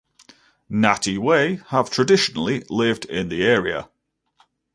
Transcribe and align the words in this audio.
Ngati 0.71 1.19
Wai 1.19 1.61
have 1.67 1.91
traditionally 1.91 2.63
lived 2.71 3.05
in 3.05 3.29
the 3.29 3.43
area. 3.43 3.87